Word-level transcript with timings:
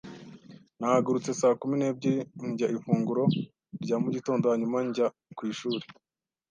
Nahagurutse 0.77 1.29
saa 1.39 1.57
kumi 1.59 1.75
n'ebyiri, 1.77 2.21
ndya 2.49 2.67
ifunguro 2.75 3.23
rya 3.83 3.95
mu 4.03 4.09
gitondo 4.15 4.43
hanyuma 4.51 4.77
njya 4.87 5.07
ku 5.37 5.41
ishuri. 5.51 5.85